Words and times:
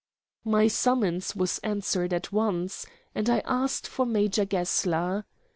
My 0.43 0.67
summons 0.67 1.35
was 1.35 1.59
answered 1.59 2.11
at 2.11 2.31
once, 2.31 2.87
and 3.13 3.29
I 3.29 3.43
asked 3.45 3.85
for 3.87 4.03
Major 4.03 4.45
Gessler. 4.47 5.25